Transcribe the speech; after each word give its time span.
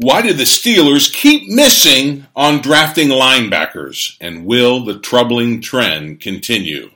Why 0.00 0.22
do 0.22 0.32
the 0.32 0.44
Steelers 0.44 1.12
keep 1.12 1.48
missing 1.48 2.28
on 2.36 2.62
drafting 2.62 3.08
linebackers? 3.08 4.16
And 4.20 4.46
will 4.46 4.84
the 4.84 4.96
troubling 4.96 5.60
trend 5.60 6.20
continue? 6.20 6.92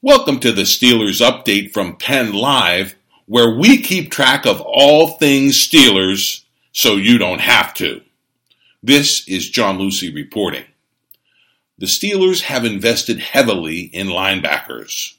Welcome 0.00 0.40
to 0.40 0.50
the 0.50 0.62
Steelers 0.62 1.20
update 1.20 1.74
from 1.74 1.98
Penn 1.98 2.32
Live, 2.32 2.94
where 3.26 3.54
we 3.54 3.82
keep 3.82 4.10
track 4.10 4.46
of 4.46 4.62
all 4.62 5.08
things 5.08 5.58
Steelers 5.58 6.42
so 6.72 6.96
you 6.96 7.18
don't 7.18 7.42
have 7.42 7.74
to. 7.74 8.00
This 8.82 9.28
is 9.28 9.50
John 9.50 9.76
Luciew 9.76 10.14
reporting. 10.14 10.64
The 11.76 11.84
Steelers 11.84 12.40
have 12.44 12.64
invested 12.64 13.18
heavily 13.18 13.80
in 13.80 14.06
linebackers. 14.06 15.16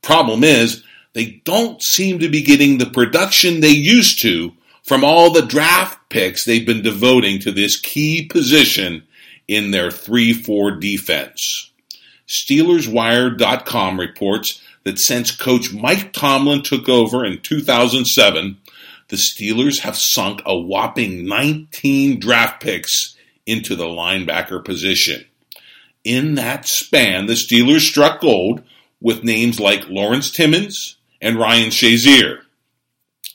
Problem 0.00 0.42
is, 0.42 0.84
they 1.12 1.42
don't 1.44 1.82
seem 1.82 2.20
to 2.20 2.30
be 2.30 2.40
getting 2.40 2.78
the 2.78 2.86
production 2.86 3.60
they 3.60 3.68
used 3.68 4.22
to 4.22 4.54
from 4.84 5.02
all 5.02 5.30
the 5.30 5.42
draft 5.42 5.98
picks 6.10 6.44
they've 6.44 6.66
been 6.66 6.82
devoting 6.82 7.40
to 7.40 7.50
this 7.50 7.76
key 7.76 8.26
position 8.26 9.02
in 9.48 9.70
their 9.70 9.88
3-4 9.88 10.80
defense. 10.80 11.70
SteelersWire.com 12.28 13.98
reports 13.98 14.62
that 14.84 14.98
since 14.98 15.34
coach 15.34 15.72
Mike 15.72 16.12
Tomlin 16.12 16.62
took 16.62 16.88
over 16.88 17.24
in 17.24 17.40
2007, 17.40 18.58
the 19.08 19.16
Steelers 19.16 19.80
have 19.80 19.96
sunk 19.96 20.42
a 20.44 20.56
whopping 20.56 21.26
19 21.26 22.20
draft 22.20 22.62
picks 22.62 23.16
into 23.46 23.74
the 23.74 23.84
linebacker 23.84 24.64
position. 24.64 25.24
In 26.04 26.34
that 26.34 26.66
span, 26.66 27.26
the 27.26 27.34
Steelers 27.34 27.80
struck 27.80 28.20
gold 28.20 28.62
with 29.00 29.24
names 29.24 29.60
like 29.60 29.88
Lawrence 29.88 30.30
Timmons 30.30 30.96
and 31.20 31.38
Ryan 31.38 31.70
Shazier. 31.70 32.40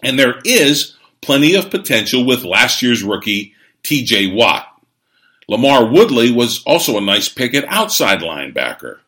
And 0.02 0.18
there 0.18 0.40
is 0.46 0.96
plenty 1.22 1.56
of 1.56 1.70
potential 1.70 2.26
with 2.26 2.44
last 2.44 2.82
year's 2.82 3.04
rookie 3.04 3.54
TJ 3.84 4.34
Watt. 4.34 4.66
LaMarr 5.50 5.92
Woodley 5.92 6.32
was 6.32 6.64
also 6.64 6.98
a 6.98 7.02
nice 7.02 7.28
pick 7.28 7.56
at 7.56 7.66
outside 7.68 8.20
linebacker, 8.20 9.00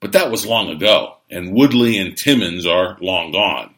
but 0.00 0.12
that 0.12 0.30
was 0.30 0.46
long 0.46 0.70
ago, 0.70 1.16
and 1.30 1.54
Woodley 1.54 1.98
and 1.98 2.16
Timmons 2.16 2.66
are 2.66 2.96
long 3.00 3.32
gone. 3.32 3.74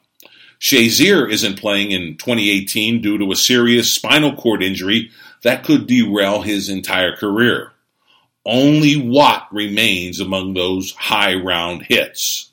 Shazier 0.60 1.30
isn't 1.30 1.58
playing 1.58 1.90
in 1.90 2.16
2018 2.16 3.02
due 3.02 3.18
to 3.18 3.32
a 3.32 3.36
serious 3.36 3.92
spinal 3.92 4.34
cord 4.34 4.62
injury 4.62 5.10
that 5.42 5.64
could 5.64 5.86
derail 5.86 6.42
his 6.42 6.68
entire 6.68 7.14
career. 7.14 7.72
Only 8.44 8.96
Watt 8.96 9.48
remains 9.50 10.20
among 10.20 10.54
those 10.54 10.92
high 10.92 11.34
round 11.34 11.82
hits. 11.82 12.50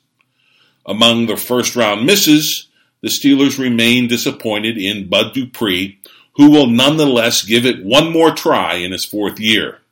Among 0.84 1.26
the 1.26 1.36
first 1.36 1.76
round 1.76 2.04
misses, 2.04 2.66
the 3.04 3.10
Steelers 3.10 3.58
remain 3.58 4.08
disappointed 4.08 4.78
in 4.78 5.08
Bud 5.08 5.34
Dupree, 5.34 6.00
who 6.36 6.50
will 6.50 6.68
nonetheless 6.68 7.44
give 7.44 7.66
it 7.66 7.84
one 7.84 8.10
more 8.10 8.30
try 8.30 8.76
in 8.76 8.92
his 8.92 9.04
fourth 9.04 9.38
year. 9.38 9.82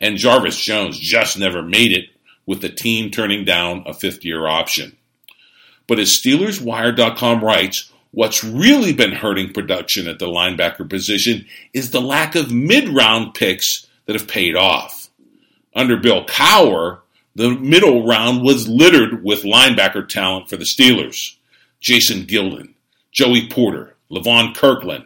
And 0.00 0.16
Jarvis 0.16 0.58
Jones 0.58 0.98
just 0.98 1.38
never 1.38 1.62
made 1.62 1.92
it, 1.92 2.06
with 2.44 2.62
the 2.62 2.68
team 2.68 3.12
turning 3.12 3.44
down 3.44 3.84
a 3.86 3.94
fifth 3.94 4.24
year 4.24 4.48
option. 4.48 4.96
But 5.86 6.00
as 6.00 6.08
SteelersWire.com 6.08 7.44
writes, 7.44 7.92
what's 8.10 8.42
really 8.42 8.92
been 8.92 9.12
hurting 9.12 9.52
production 9.52 10.08
at 10.08 10.18
the 10.18 10.26
linebacker 10.26 10.90
position 10.90 11.46
is 11.72 11.92
the 11.92 12.00
lack 12.00 12.34
of 12.34 12.50
mid 12.50 12.88
round 12.88 13.34
picks 13.34 13.86
that 14.06 14.16
have 14.16 14.26
paid 14.26 14.56
off. 14.56 15.08
Under 15.72 15.96
Bill 15.96 16.26
Cowher, 16.26 16.98
the 17.36 17.50
middle 17.50 18.04
round 18.08 18.42
was 18.42 18.66
littered 18.66 19.22
with 19.22 19.44
linebacker 19.44 20.08
talent 20.08 20.50
for 20.50 20.56
the 20.56 20.64
Steelers. 20.64 21.35
Jason 21.86 22.24
Gildon, 22.24 22.74
Joey 23.12 23.48
Porter, 23.48 23.94
Levon 24.10 24.56
Kirkland, 24.56 25.04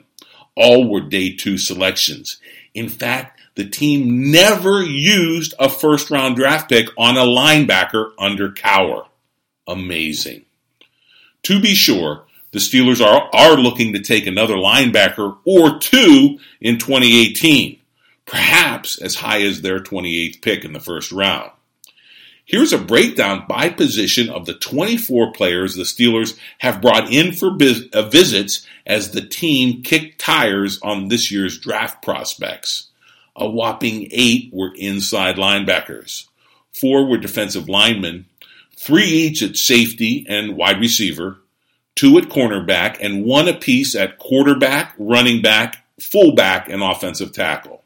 all 0.56 0.88
were 0.88 1.02
day 1.02 1.30
two 1.30 1.58
selections. 1.58 2.40
In 2.72 2.88
fact, 2.88 3.38
the 3.54 3.68
team 3.68 4.30
never 4.30 4.82
used 4.82 5.52
a 5.58 5.68
first 5.68 6.10
round 6.10 6.36
draft 6.36 6.70
pick 6.70 6.88
on 6.96 7.18
a 7.18 7.20
linebacker 7.20 8.12
under 8.18 8.48
Cowher. 8.48 9.04
Amazing. 9.68 10.46
To 11.42 11.60
be 11.60 11.74
sure, 11.74 12.24
the 12.52 12.60
Steelers 12.60 13.04
are, 13.04 13.28
are 13.34 13.58
looking 13.58 13.92
to 13.92 14.00
take 14.00 14.26
another 14.26 14.54
linebacker 14.54 15.36
or 15.44 15.78
two 15.80 16.38
in 16.62 16.78
2018, 16.78 17.78
perhaps 18.24 18.96
as 18.96 19.16
high 19.16 19.42
as 19.42 19.60
their 19.60 19.80
28th 19.80 20.40
pick 20.40 20.64
in 20.64 20.72
the 20.72 20.80
first 20.80 21.12
round. 21.12 21.50
Here's 22.50 22.72
a 22.72 22.78
breakdown 22.78 23.44
by 23.48 23.68
position 23.68 24.28
of 24.28 24.44
the 24.44 24.54
24 24.54 25.30
players 25.30 25.76
the 25.76 25.84
Steelers 25.84 26.36
have 26.58 26.82
brought 26.82 27.08
in 27.08 27.30
for 27.30 27.52
biz- 27.52 27.88
uh, 27.92 28.02
visits 28.02 28.66
as 28.84 29.12
the 29.12 29.20
team 29.20 29.84
kicked 29.84 30.20
tires 30.20 30.80
on 30.82 31.06
this 31.06 31.30
year's 31.30 31.60
draft 31.60 32.02
prospects. 32.02 32.88
A 33.36 33.48
whopping 33.48 34.08
eight 34.10 34.50
were 34.52 34.74
inside 34.74 35.36
linebackers, 35.36 36.26
four 36.72 37.06
were 37.06 37.18
defensive 37.18 37.68
linemen, 37.68 38.26
three 38.76 39.06
each 39.06 39.44
at 39.44 39.56
safety 39.56 40.26
and 40.28 40.56
wide 40.56 40.80
receiver, 40.80 41.38
two 41.94 42.18
at 42.18 42.24
cornerback, 42.24 42.96
and 43.00 43.24
one 43.24 43.46
apiece 43.46 43.94
at 43.94 44.18
quarterback, 44.18 44.92
running 44.98 45.40
back, 45.40 45.84
fullback, 46.00 46.68
and 46.68 46.82
offensive 46.82 47.30
tackle. 47.32 47.84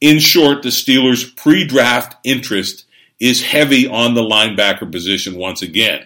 In 0.00 0.20
short, 0.20 0.62
the 0.62 0.70
Steelers' 0.70 1.36
pre 1.36 1.66
draft 1.66 2.16
interest 2.24 2.86
is 3.20 3.42
heavy 3.42 3.86
on 3.86 4.14
the 4.14 4.22
linebacker 4.22 4.90
position 4.90 5.36
once 5.36 5.62
again. 5.62 6.04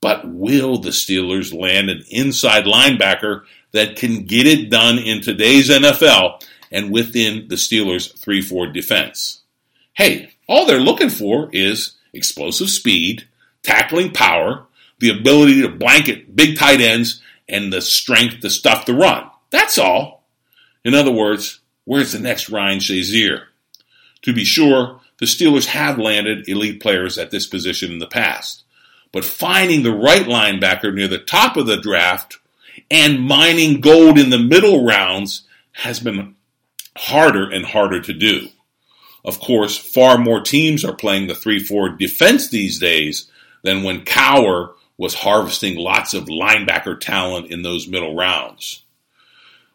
But 0.00 0.28
will 0.28 0.78
the 0.78 0.90
Steelers 0.90 1.52
land 1.52 1.90
an 1.90 2.04
inside 2.10 2.64
linebacker 2.64 3.42
that 3.72 3.96
can 3.96 4.24
get 4.24 4.46
it 4.46 4.70
done 4.70 4.98
in 4.98 5.20
today's 5.20 5.68
NFL 5.68 6.42
and 6.70 6.92
within 6.92 7.48
the 7.48 7.56
Steelers' 7.56 8.16
3 8.16 8.40
4 8.40 8.68
defense? 8.68 9.42
Hey, 9.94 10.30
all 10.48 10.66
they're 10.66 10.78
looking 10.78 11.10
for 11.10 11.50
is 11.52 11.96
explosive 12.12 12.70
speed, 12.70 13.26
tackling 13.62 14.12
power, 14.12 14.66
the 15.00 15.10
ability 15.10 15.62
to 15.62 15.68
blanket 15.68 16.34
big 16.34 16.56
tight 16.56 16.80
ends, 16.80 17.20
and 17.48 17.72
the 17.72 17.80
strength 17.80 18.40
to 18.40 18.50
stuff 18.50 18.86
the 18.86 18.94
run. 18.94 19.28
That's 19.50 19.78
all. 19.78 20.24
In 20.84 20.94
other 20.94 21.10
words, 21.10 21.60
where's 21.84 22.12
the 22.12 22.18
next 22.18 22.48
Ryan 22.48 22.78
Shazier? 22.78 23.46
To 24.22 24.32
be 24.32 24.44
sure, 24.44 24.97
the 25.18 25.26
Steelers 25.26 25.66
have 25.66 25.98
landed 25.98 26.48
elite 26.48 26.80
players 26.80 27.18
at 27.18 27.30
this 27.30 27.46
position 27.46 27.92
in 27.92 27.98
the 27.98 28.06
past. 28.06 28.64
But 29.12 29.24
finding 29.24 29.82
the 29.82 29.94
right 29.94 30.26
linebacker 30.26 30.94
near 30.94 31.08
the 31.08 31.18
top 31.18 31.56
of 31.56 31.66
the 31.66 31.80
draft 31.80 32.38
and 32.90 33.20
mining 33.20 33.80
gold 33.80 34.18
in 34.18 34.30
the 34.30 34.38
middle 34.38 34.84
rounds 34.84 35.42
has 35.72 36.00
been 36.00 36.36
harder 36.96 37.50
and 37.50 37.64
harder 37.64 38.00
to 38.00 38.12
do. 38.12 38.48
Of 39.24 39.40
course, 39.40 39.76
far 39.76 40.18
more 40.18 40.40
teams 40.40 40.84
are 40.84 40.94
playing 40.94 41.26
the 41.26 41.34
3 41.34 41.60
4 41.60 41.90
defense 41.90 42.48
these 42.48 42.78
days 42.78 43.30
than 43.62 43.82
when 43.82 44.04
Cowher 44.04 44.74
was 44.96 45.14
harvesting 45.14 45.76
lots 45.76 46.14
of 46.14 46.24
linebacker 46.24 46.98
talent 46.98 47.50
in 47.50 47.62
those 47.62 47.88
middle 47.88 48.14
rounds. 48.14 48.82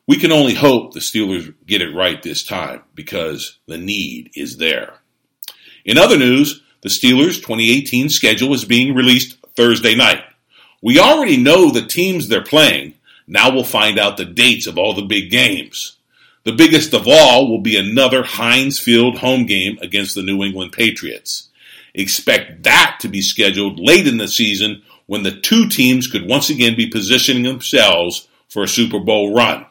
We 0.05 0.17
can 0.17 0.31
only 0.31 0.53
hope 0.53 0.93
the 0.93 0.99
Steelers 0.99 1.53
get 1.65 1.81
it 1.81 1.95
right 1.95 2.21
this 2.21 2.43
time 2.43 2.83
because 2.93 3.57
the 3.67 3.77
need 3.77 4.31
is 4.35 4.57
there. 4.57 4.95
In 5.85 5.97
other 5.97 6.17
news, 6.17 6.61
the 6.81 6.89
Steelers' 6.89 7.35
2018 7.35 8.09
schedule 8.09 8.53
is 8.53 8.65
being 8.65 8.93
released 8.93 9.37
Thursday 9.55 9.95
night. 9.95 10.23
We 10.81 10.99
already 10.99 11.37
know 11.37 11.71
the 11.71 11.85
teams 11.85 12.27
they're 12.27 12.43
playing. 12.43 12.95
Now 13.27 13.53
we'll 13.53 13.63
find 13.63 13.97
out 13.97 14.17
the 14.17 14.25
dates 14.25 14.67
of 14.67 14.77
all 14.77 14.93
the 14.93 15.01
big 15.01 15.31
games. 15.31 15.97
The 16.43 16.51
biggest 16.51 16.93
of 16.93 17.07
all 17.07 17.49
will 17.49 17.61
be 17.61 17.77
another 17.77 18.23
Heinz 18.23 18.79
Field 18.79 19.19
home 19.19 19.45
game 19.45 19.77
against 19.81 20.13
the 20.13 20.23
New 20.23 20.43
England 20.43 20.73
Patriots. 20.73 21.49
Expect 21.93 22.63
that 22.63 22.97
to 23.01 23.07
be 23.07 23.21
scheduled 23.21 23.79
late 23.79 24.07
in 24.07 24.17
the 24.17 24.27
season 24.27 24.81
when 25.05 25.23
the 25.23 25.31
two 25.31 25.69
teams 25.69 26.07
could 26.07 26.27
once 26.27 26.49
again 26.49 26.75
be 26.75 26.87
positioning 26.87 27.43
themselves 27.43 28.27
for 28.49 28.63
a 28.63 28.67
Super 28.67 28.99
Bowl 28.99 29.33
run. 29.33 29.65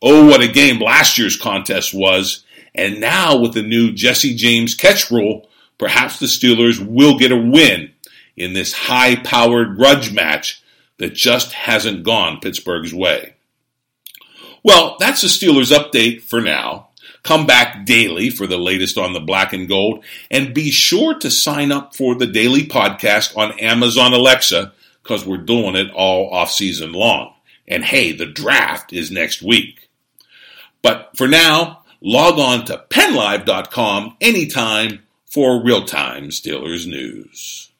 Oh, 0.00 0.26
what 0.26 0.42
a 0.42 0.48
game 0.48 0.78
last 0.78 1.18
year's 1.18 1.36
contest 1.36 1.92
was, 1.92 2.44
and 2.76 3.00
now 3.00 3.36
with 3.36 3.54
the 3.54 3.62
new 3.62 3.92
Jesse 3.92 4.34
James 4.34 4.74
catch 4.74 5.10
rule, 5.10 5.48
perhaps 5.78 6.18
the 6.18 6.26
Steelers 6.26 6.78
will 6.78 7.18
get 7.18 7.32
a 7.32 7.36
win 7.36 7.90
in 8.36 8.52
this 8.52 8.72
high 8.72 9.16
powered 9.16 9.76
grudge 9.76 10.12
match 10.12 10.62
that 10.98 11.14
just 11.14 11.52
hasn't 11.52 12.04
gone 12.04 12.40
Pittsburgh's 12.40 12.94
way. 12.94 13.34
Well, 14.62 14.96
that's 14.98 15.22
the 15.22 15.28
Steelers 15.28 15.76
update 15.76 16.22
for 16.22 16.40
now. 16.40 16.88
Come 17.22 17.46
back 17.46 17.86
daily 17.86 18.30
for 18.30 18.46
the 18.46 18.58
latest 18.58 18.98
on 18.98 19.12
the 19.12 19.20
black 19.20 19.52
and 19.52 19.68
gold, 19.68 20.04
and 20.30 20.54
be 20.54 20.70
sure 20.70 21.14
to 21.18 21.30
sign 21.30 21.72
up 21.72 21.94
for 21.94 22.14
the 22.14 22.26
daily 22.26 22.62
podcast 22.62 23.36
on 23.36 23.58
Amazon 23.58 24.12
Alexa 24.12 24.72
because 25.02 25.26
we're 25.26 25.36
doing 25.38 25.76
it 25.76 25.90
all 25.92 26.30
off 26.32 26.52
season 26.52 26.92
long. 26.92 27.32
And 27.66 27.84
hey, 27.84 28.12
the 28.12 28.26
draft 28.26 28.92
is 28.92 29.10
next 29.10 29.42
week. 29.42 29.88
But 30.82 31.10
for 31.16 31.26
now, 31.26 31.84
log 32.06 32.38
on 32.38 32.64
to 32.64 32.84
pennlive.com 32.88 34.16
anytime 34.20 35.00
for 35.24 35.60
real 35.60 35.84
time 35.84 36.28
Steelers 36.28 36.86
news. 36.86 37.72